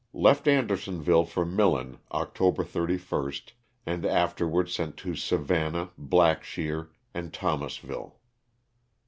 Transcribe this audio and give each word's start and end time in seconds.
Left 0.13 0.47
Andersonville 0.47 1.25
for 1.25 1.45
Millen 1.45 1.99
October 2.11 2.63
31st, 2.63 3.51
and 3.85 4.03
afterwards 4.03 4.73
sent 4.73 4.97
to 4.97 5.13
Savannah, 5.15 5.91
Blackshear, 5.95 6.89
and 7.13 7.31
Thomasville. 7.31 8.17